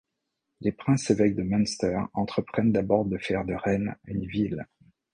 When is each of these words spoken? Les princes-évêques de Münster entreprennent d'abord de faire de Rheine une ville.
Les 0.61 0.71
princes-évêques 0.71 1.35
de 1.35 1.43
Münster 1.43 2.01
entreprennent 2.15 2.71
d'abord 2.71 3.05
de 3.05 3.19
faire 3.19 3.45
de 3.45 3.53
Rheine 3.53 3.95
une 4.07 4.25
ville. 4.25 4.65